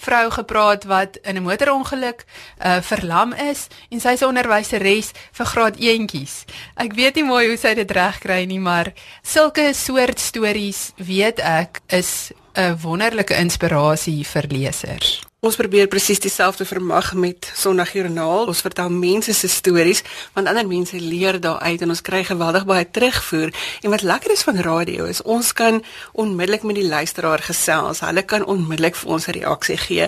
[0.03, 2.25] vrou gepraat wat in 'n motorongeluk
[2.65, 6.45] uh verlam is en sy 'n onderwyseres vir graad 1tjies.
[6.77, 8.93] Ek weet nie mooi hoe sy dit regkry nie, maar
[9.23, 15.32] sulke soort stories weet ek is 'n wonderlike inspirasie vir lesers.
[15.43, 18.45] Ons probeer presies dieselfde vermag met Sondagjoernaal.
[18.47, 20.05] Ons vertel mense se stories
[20.37, 23.51] want ander mense leer daaruit en ons kry geweldig baie terugvoer.
[23.83, 25.81] En wat lekker is van radio is ons kan
[26.13, 28.05] onmiddellik met die luisteraar gesels.
[28.07, 30.07] Hulle kan onmiddellik vir ons 'n reaksie gee.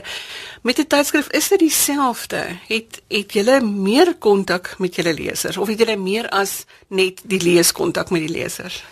[0.62, 2.42] Met 'n tydskrif is dit dieselfde.
[2.68, 7.40] Het het julle meer kontak met julle lesers of het julle meer as net die
[7.42, 8.85] leeskontak met die lesers?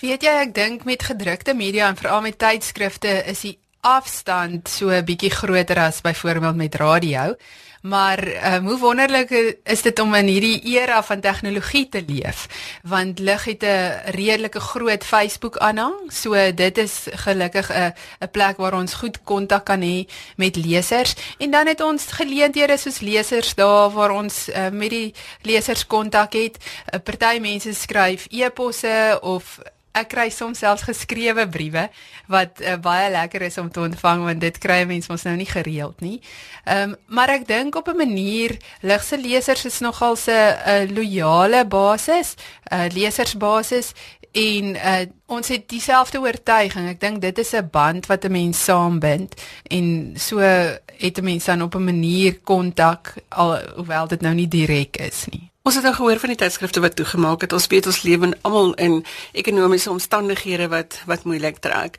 [0.00, 4.88] Weet jy, ek dink met gedrukte media en veral met tydskrifte is die afstand so
[4.90, 7.36] 'n bietjie groter as byvoorbeeld met radio.
[7.80, 12.46] Maar um, hoe wonderlik is dit om in hierdie era van tegnologie te leef
[12.82, 16.12] want lig het 'n redelike groot Facebook aanhang.
[16.12, 20.04] So dit is gelukkig 'n 'n plek waar ons goed kontak kan hê
[20.36, 25.14] met lesers en dan het ons geleenthede soos lesers daar waar ons uh, met die
[25.42, 26.56] lesers kontak het.
[26.58, 29.58] 'n uh, Party mense skryf e-posse of
[29.92, 31.88] ek kry soms selfs geskrewe briewe
[32.30, 35.48] wat uh, baie lekker is om te ontvang want dit kry mense mos nou nie
[35.50, 36.20] gereeld nie.
[36.64, 41.64] Ehm um, maar ek dink op 'n manier lig se lesers is nogal 'n loyale
[41.66, 42.36] basis,
[42.70, 43.94] 'n uh, lesersbasis
[44.32, 46.88] en uh, ons het dieselfde oortuiging.
[46.88, 49.34] Ek dink dit is 'n band wat 'n mens saambind
[49.68, 54.96] en so het 'n mens dan op 'n manier kontak alhoewel dit nou nie direk
[54.96, 55.49] is nie.
[55.62, 57.52] Ons het nou gehoor van die tydskrifte wat toegemaak het.
[57.52, 61.98] Ons weet ons lewe in almal in ekonomiese omstandighede wat wat moeilik trek.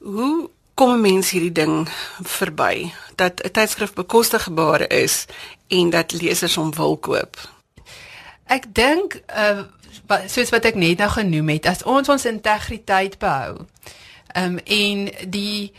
[0.00, 1.88] Hoe kom 'n mens hierdie ding
[2.22, 5.26] verby dat 'n tydskrif bekostigbaar is
[5.68, 7.36] en dat lesers hom wil koop?
[8.46, 9.62] Ek dink uh
[10.26, 13.66] soos wat ek net nou genoem het, as ons ons integriteit behou.
[14.36, 15.72] Um en die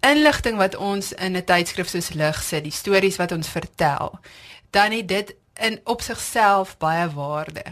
[0.00, 4.20] inligting wat ons in 'n tydskrif soos lig sit, die stories wat ons vertel,
[4.70, 7.64] dan het dit in op sigself baie waarde.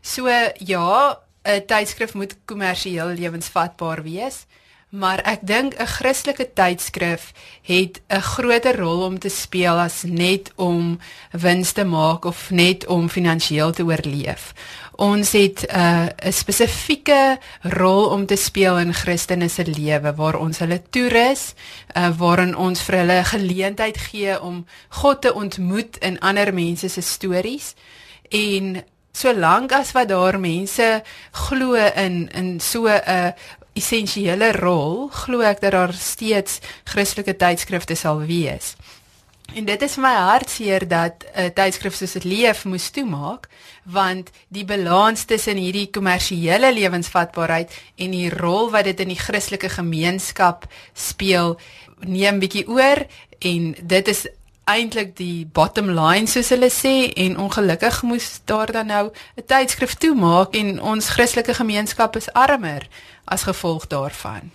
[0.00, 4.46] So ja, 'n tydskrif moet kommersieel lewensvatbaar wees,
[4.88, 10.52] maar ek dink 'n Christelike tydskrif het 'n groter rol om te speel as net
[10.56, 10.98] om
[11.30, 14.54] wins te maak of net om finansiëel te oorleef
[14.98, 20.58] ons het 'n uh, spesifieke rol om te speel in Christene se lewe waar ons
[20.58, 21.54] hulle toerus,
[21.96, 27.00] uh, waarin ons vir hulle geleentheid gee om God te ontmoet in ander mense se
[27.00, 27.74] stories
[28.28, 33.34] en solank as wat daar mense glo in in so 'n
[33.72, 38.74] essensiële rol, glo ek dat daar steeds Christelike tydskrifte sal wees.
[39.54, 43.48] En dit is my hartseer dat 'n uh, tydskrif soos dit leef moes toemaak
[43.84, 49.68] want die balans tussen hierdie kommersiële lewensvatbaarheid en die rol wat dit in die Christelike
[49.68, 51.60] gemeenskap speel
[52.00, 53.06] neem bietjie oor
[53.38, 54.26] en dit is
[54.68, 59.94] eintlik die bottom line soos hulle sê en ongelukkig moes daar dan nou 'n tydskrif
[59.94, 62.88] toemaak en ons Christelike gemeenskap is armer
[63.24, 64.50] as gevolg daarvan.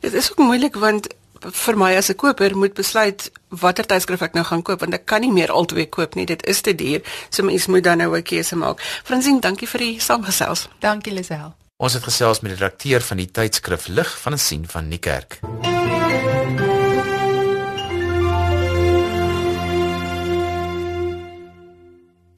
[0.00, 1.08] Dit is ook moeilik want
[1.52, 5.06] vir my as 'n koper moet besluit watter tydskrif ek nou gaan koop want ek
[5.06, 6.26] kan nie meer albei koop nie.
[6.26, 7.02] Dit is te duur.
[7.30, 8.80] So mens moet dan nou 'n keuse maak.
[9.04, 10.68] Fransien, dankie vir die saamgesels.
[10.80, 11.54] Dankie Lisel.
[11.76, 15.40] Ons het gesels met die redakteur van die tydskrif Lig van 'n sien van Niekerk.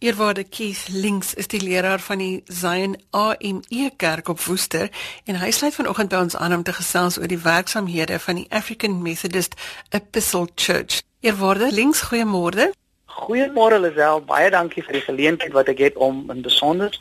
[0.07, 4.91] Eerwaarde Keith Links is die leraar van die Zion AME Kerk op Woester
[5.25, 8.45] en hy sluit vanoggend by ons aan om te gesels oor die werksamehede van die
[8.55, 9.57] African Methodist
[9.91, 11.01] Episcopal Church.
[11.27, 12.69] Eerwaarde Links, goeiemôre.
[13.17, 16.95] Goeiemôre Lisel, baie dankie vir die geleentheid wat ek het om in besonder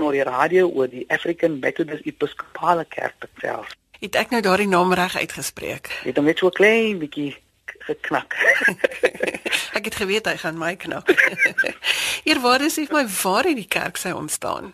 [0.00, 3.76] oor die radio oor die African Methodist Episcopal Kerk te gesels.
[4.00, 5.92] Het ek nou daardie naam reg uitgespreek?
[6.08, 7.34] Het hom net so klein bietjie
[7.88, 8.36] geknak.
[9.78, 11.08] ek het geweet hy gaan my knak.
[12.26, 14.72] Hier waar is ek my waar het die kerk sy ontstaan?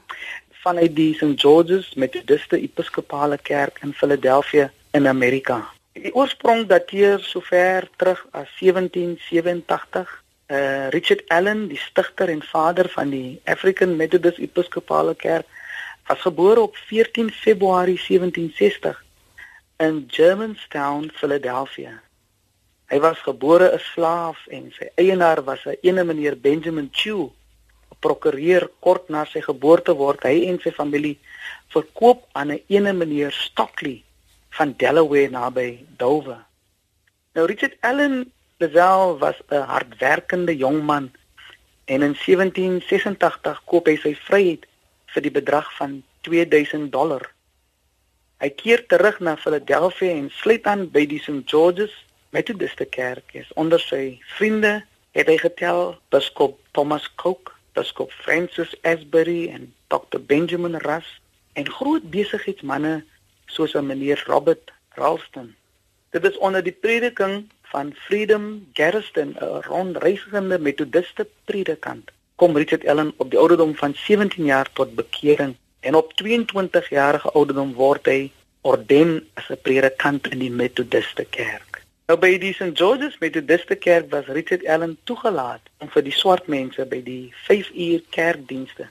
[0.65, 5.61] Vanuit die St George's Methodist Episcopale Kerk in Philadelphia in Amerika.
[5.95, 10.23] Die oorsprong dateer sover terug as 1787.
[10.45, 15.47] Uh eh, Richard Allen, die stigter en vader van die African Methodist Episcopale Kerk,
[16.07, 19.05] was gebore op 14 Februarie 1760
[19.77, 22.04] in Germantown, Philadelphia.
[22.95, 27.23] Hy was gebore 'n slaaf en sy eienaar was 'n ene meneer Benjamin Chew,
[27.91, 31.19] 'n prokureur kort na sy geboorte word hy en sy familie
[31.75, 34.05] verkoop aan 'n ene meneer Stockley
[34.57, 36.47] van Delaware naby Dover.
[37.35, 38.31] Nou Richard Allen
[38.61, 41.11] Lazelle was 'n hardwerkende jong man
[41.85, 44.67] en in 1786 koop hy sy vryheid
[45.13, 47.25] vir die bedrag van 2000 dollar.
[48.39, 53.53] Hy keer terug na Philadelphia en sluit aan by die St George's Methodiste Kerk is
[53.55, 54.81] onder sy vriende
[55.15, 61.13] het hy getel biskop Thomas Cook, biskop Francis Asbury en Dr Benjamin Russ
[61.55, 63.05] en groot besigheidsmense
[63.55, 65.55] soos 'n meneer Robert Ralston.
[66.11, 72.11] Dit is onder die prediking van Freedom Garrison, 'n rondreisende Methodiste predikant.
[72.35, 77.31] Kom Richard Ellen op die ouderdom van 17 jaar tot bekering en op 22 jarige
[77.31, 81.84] ouderdom word hy orden as 'n predikant in die Methodiste Kerk.
[82.05, 86.51] Nou by die St George's Methodiste Kerk was Richard Allen toegelaat om vir die swart
[86.53, 88.91] mense by die 5 uur kerkdienste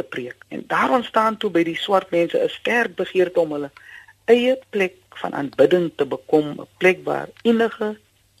[0.00, 0.46] te preek.
[0.48, 3.70] En daar ontstaan toe by die swart mense 'n sterk begeerte om hulle
[4.24, 7.98] eie plek van aanbidding te bekom, 'n plek waar enige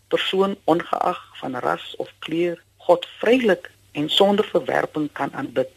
[0.08, 2.56] persoon ongeag van ras of kleur
[2.88, 5.68] God vrylik en sonder verwerping kan aanbid.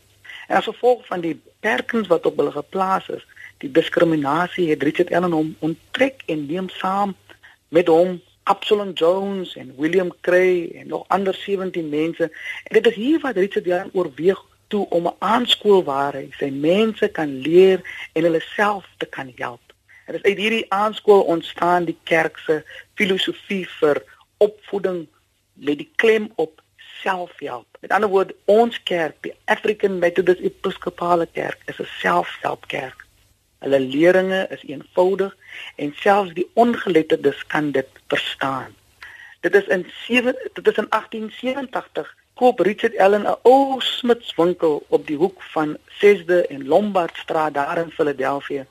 [0.48, 5.12] En as gevolg van die beperkings wat op hulle geplaas is, die diskriminasie het Richard
[5.12, 7.16] Allen hom onttrek en neem saam
[7.68, 12.24] met hom Absalom Jones en William Cray en nog ander 17 mense.
[12.64, 16.50] En dit is hier wat Richard Jan oorweeg toe om 'n aanskool waar hy sy
[16.50, 17.82] mense kan leer
[18.14, 19.62] en hulle self te kan help.
[20.06, 24.04] En dis uit hierdie aanskool ontstaan die kerk se filosofie vir
[24.38, 25.08] opvoeding
[25.54, 26.62] met die klem op
[27.02, 27.78] selfhelp.
[27.80, 33.09] Met ander woorde, ons kerk, die African Methodist Episcopale Kerk, is 'n selfhelpkerk.
[33.60, 35.36] Hulle leringe is eenvoudig
[35.76, 38.76] en selfs die ongeletterdes kan dit verstaan.
[39.40, 45.08] Dit is in 7 dit is in 1887 koop Richard Allen 'n ou smidswinkel op
[45.08, 48.66] die hoek van 6de en Lombard Straat daar in Philadelphia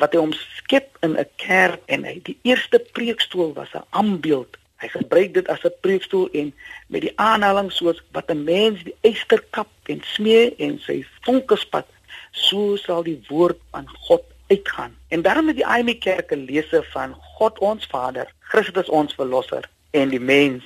[0.00, 4.56] wat hy omskep in 'n kerk en hy die eerste preekstoel was 'n ambeeld.
[4.80, 6.54] Hy gebruik dit as 'n preekstoel en
[6.86, 11.86] met die aanhaling soos wat 'n mens die eysterkap en smee en sy vonkespat
[12.30, 14.96] so sal die woord van God uitgaan.
[15.08, 19.64] En daarom het die IME Kerk 'n lese van God ons Vader, Christus ons verlosser
[19.90, 20.64] en die mens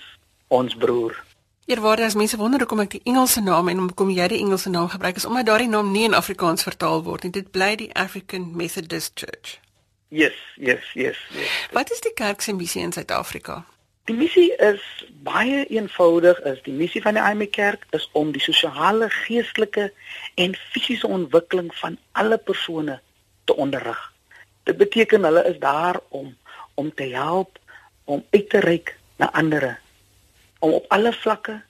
[0.48, 1.22] ons broer.
[1.66, 4.88] Eerwaarde as mense wonder hoekom ek die Engelse naam en hoekom jy die Engelse naam
[4.88, 7.32] gebruik is omdat daardie naam nie in Afrikaans vertaal word nie.
[7.32, 9.60] Dit bly die African Methodist Church.
[10.08, 11.68] Yes, yes, yes, yes.
[11.72, 13.64] Wat is die kerk se missie in Suid-Afrika?
[14.04, 14.82] Die missie is
[15.24, 16.38] baie eenvoudig.
[16.44, 19.92] Is die missie van die IME Kerk is om die sosiale, geestelike
[20.34, 23.00] en fisiese ontwikkeling van alle persone
[23.44, 24.12] te onderrig.
[24.62, 26.36] Dit beteken hulle is daar om
[26.74, 27.58] om te help
[28.04, 29.80] om uit te reik na ander
[30.58, 31.60] om op alle vlakke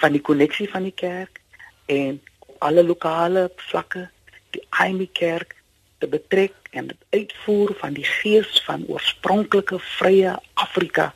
[0.00, 1.40] van die koneksie van die kerk
[1.86, 4.08] en op alle lokale vlakke
[4.50, 5.56] die IME kerk
[5.98, 11.10] te betrek en dit uitvoer van die gees van oorspronklike vrye Afrika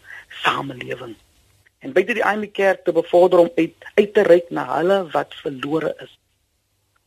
[0.45, 1.15] samelewing.
[1.79, 5.35] En buite die IME kerk te bevorder om uit, uit te reik na hulle wat
[5.41, 6.13] verlore is.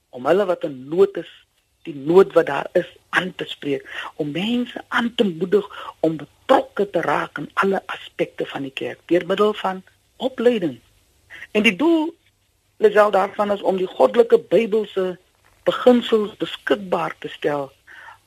[0.09, 1.31] Om hulle wat in nood is
[1.87, 5.67] die nood wat daar is aan te spreek om mense aan te moedig
[5.99, 9.83] om betrokke te raak in alle aspekte van die kerk deur middel van
[10.17, 10.79] opleiding.
[11.51, 12.13] En die doel
[12.83, 15.17] lesel daarvan is om die goddelike Bybelse
[15.67, 17.71] beginsels beskikbaar te stel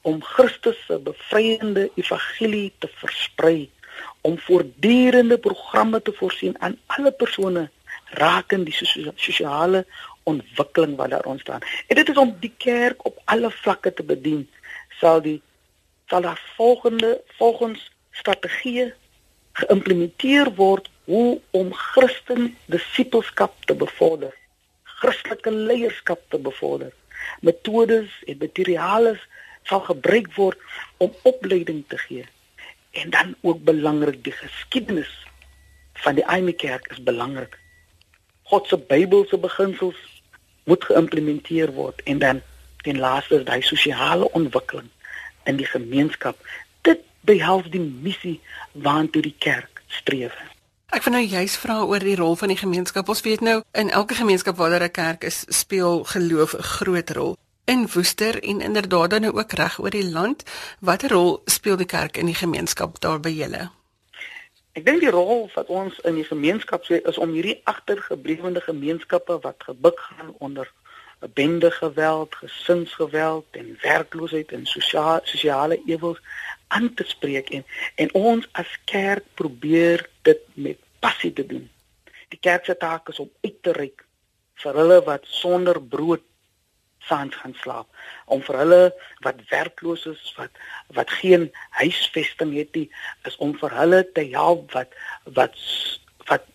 [0.03, 3.71] om Christus se bevryende evangelie te versprei
[4.21, 7.69] om voortdurende programme te voorsien aan alle persone
[8.21, 9.85] rakende die sosiale
[10.23, 11.61] ontwikkeling wat daar ontstaan.
[11.87, 14.51] En dit is om die kerk op alle vlakke te bedien.
[15.01, 15.43] Sal die
[16.07, 18.93] sal daar volgende volgens strategieë
[19.53, 24.35] geïmplementeer word hoe om Christen disippelskap te bevorder,
[25.01, 26.93] Christelike leierskap te bevorder.
[27.41, 29.17] Metodes en materiale
[29.69, 30.59] sal gebruik word
[30.97, 32.27] om opleiding te gee.
[32.91, 35.11] En dan ook belangrik die geskiedenis
[36.05, 37.59] van die Aime Kerk is belangrik.
[38.51, 39.99] God se Bybelse beginsels
[40.65, 42.41] moet geïmplementeer word en dan
[42.83, 44.89] ten laaste is daai sosiale ontwikkeling
[45.45, 46.39] in die gemeenskap.
[46.83, 48.41] Dit behels die missie
[48.73, 50.35] waartoe die kerk streef.
[50.91, 53.09] Ek wil nou juist vra oor die rol van die gemeenskap.
[53.09, 57.11] Ons weet nou in elke gemeenskap waar daar 'n kerk is, speel geloof 'n groot
[57.11, 57.37] rol.
[57.65, 60.43] In Woester en inderdaad dan ook reg oor die land,
[60.81, 63.71] watter rol speel die kerk in die gemeenskap daar by julle?
[64.79, 69.41] Ek dink die rol wat ons in die gemeenskap sê is om hierdie agtergeblewe gemeenskappe
[69.43, 70.71] wat gebuk gaan onder
[71.35, 76.21] bende geweld, gesinsgeweld en werkloosheid en sosiale sosiale ewels
[76.69, 81.67] aan te spreek en en ons as kerk probeer dit met passie te doen.
[82.29, 84.07] Die kerk se taak is om uit te reik
[84.63, 86.23] vir hulle wat sonder brood
[87.09, 87.89] saans gaan slaap
[88.27, 88.83] om vir hulle
[89.27, 90.61] wat werkloos is wat
[90.99, 91.49] wat geen
[91.81, 92.89] huisvesting het nie
[93.29, 94.97] is om vir hulle te help wat
[95.39, 95.57] wat
[96.31, 96.47] wat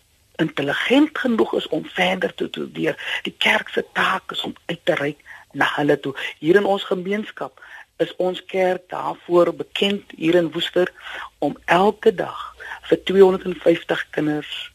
[0.42, 2.96] intelligent genoeg is om verder te studeer.
[3.22, 6.12] Die kerk se taak is om uit te reik na hulle toe.
[6.38, 7.60] Hier in ons gemeenskap
[8.04, 10.92] is ons kerk daarvoor bekend hier in Woester
[11.38, 12.42] om elke dag
[12.88, 14.72] vir 250 kinders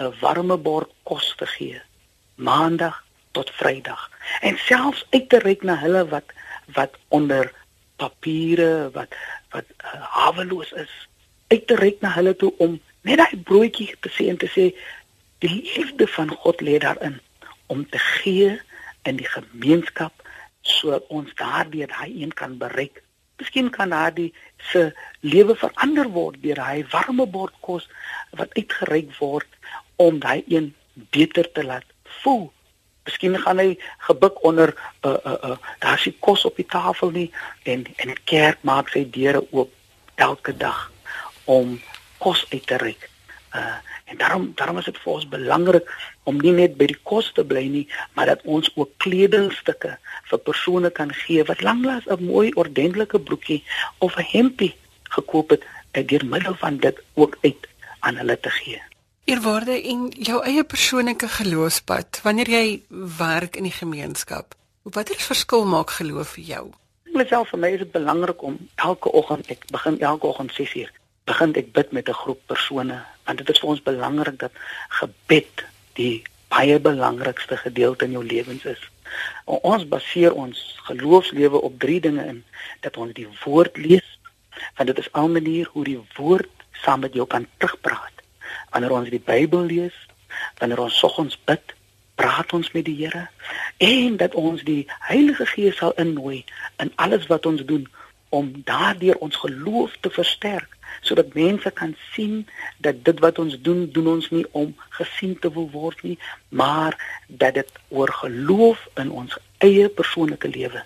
[0.00, 1.80] 'n warme bord kos te gee.
[2.34, 3.04] Maandag
[3.36, 6.34] tot Vrydag en selfs uit te reik na hulle wat
[6.74, 7.52] wat onder
[7.96, 9.14] papiere wat
[9.54, 10.92] wat uh, haweloos is
[11.48, 14.70] uit te reik na hulle toe om net daai broodjie te sê en te sê
[15.44, 17.20] die liefde van God lê daarin
[17.72, 18.60] om te gee
[19.08, 20.12] in die gemeenskap
[20.60, 23.00] sodat ons daardeur daai een kan bereik.
[23.40, 24.34] Miskien kan daardie
[24.70, 24.90] se
[25.20, 27.88] lewe verander word deur hy warme bord kos
[28.36, 29.48] wat uitgereik word
[29.96, 30.74] om daai een
[31.16, 31.88] beter te laat
[32.20, 32.50] voel
[33.04, 36.66] Miskien gaan hy gebuk onder 'n uh, 'n uh, uh, daar's nie kos op die
[36.66, 37.30] tafel nie
[37.62, 39.72] en en die kerk maak sy deure oop
[40.14, 40.90] elke dag
[41.44, 41.80] om
[42.18, 43.08] kos uit te reik.
[43.54, 43.78] Uh
[44.10, 45.90] en daarom daarom is dit vir ons belangrik
[46.26, 49.92] om nie net by die kos te bly nie, maar dat ons ook kledingstukke
[50.30, 53.62] vir persone kan gee wat lanklaas 'n mooi ordentlike broekie
[53.98, 54.74] of 'n hempie
[55.14, 57.68] gekoop het en deur middel van dit ook uit
[58.00, 58.89] aan hulle te gee.
[59.30, 62.64] Eerwaarde en jou eie persoonlike geloofspad wanneer jy
[63.18, 64.56] werk in die gemeenskap.
[64.82, 66.62] Watter verskil maak geloof vir jou?
[67.14, 68.56] Myself vir my is dit belangrik om
[68.88, 70.90] elke oggend ek begin elke oggend 6uur
[71.30, 74.52] begin ek bid met 'n groep persone want dit is vir ons belangrik dat
[74.98, 75.64] gebed
[75.94, 78.82] die baie belangrikste gedeelte in jou lewens is.
[79.44, 80.58] Ons baseer ons
[80.90, 82.44] geloofslewe op drie dinge in
[82.80, 84.18] dat ons die woord lees
[84.74, 88.19] want dit is al manier hoe die woord saam met jou kan terugpraat.
[88.70, 89.96] Wanneer ons die Bybel lees,
[90.58, 91.74] wanneer ons soggens bid,
[92.20, 93.28] praat ons met die Here
[93.80, 96.42] en dat ons die Heilige Gees sal innooi
[96.82, 97.86] in alles wat ons doen
[98.28, 100.76] om daardeur ons geloof te versterk
[101.06, 102.42] sodat mense kan sien
[102.84, 106.18] dat dit wat ons doen doen ons nie om gesien te wil word nie
[106.62, 109.38] maar dat dit oor geloof in ons
[109.70, 110.84] eie persoonlike lewe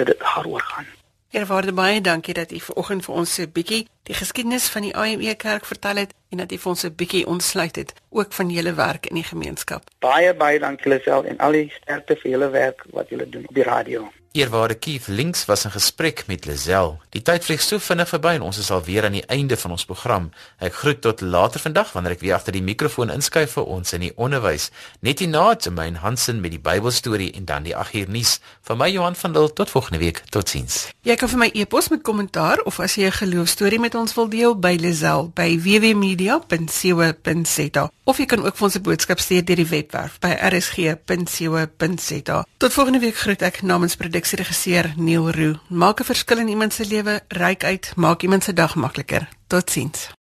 [0.00, 0.88] dat dit daaroor gaan
[1.32, 5.34] Eerwaarde baie dankie dat u vanoggend vir ons 'n bietjie die geskiedenis van die AME
[5.34, 8.74] Kerk vertel het en dat u vir ons 'n bietjie ontsluit het ook van julle
[8.74, 9.82] werk in die gemeenskap.
[9.98, 13.54] Baie baie dankie self en al die sterkte vir julle werk wat julle doen op
[13.54, 14.12] die radio.
[14.32, 17.00] Eerwaarde Keith links was 'n gesprek met Lazel.
[17.08, 19.70] Die tyd vlieg so vinnig verby en ons is al weer aan die einde van
[19.70, 20.30] ons program.
[20.58, 24.00] Ek groet tot later vandag wanneer ek weer agter die mikrofoon inskuif vir ons in
[24.00, 24.70] die onderwys.
[25.00, 28.40] Net hierna Jermaine Hansen met die Bybelstorie en dan die 8uur nuus.
[28.62, 30.22] Vir my Johan van Lille tot volgende week.
[30.28, 30.88] Totsiens.
[31.02, 34.28] Jy kan vir my e-pos met kommentaar of as jy 'n geloofstorie met ons wil
[34.28, 39.56] deel by Lazel by www.media.co.za of jy kan ook vir ons 'n boodskap stuur deur
[39.56, 42.46] die webwerf by rsg.co.za.
[42.56, 45.54] Tot volgende week groet ek namens produksieregisseur Neil Roo.
[45.68, 49.28] Maak 'n verskil in iemand se lewe, reik uit, maak iemand se dag makliker.
[49.46, 50.08] Totsiens.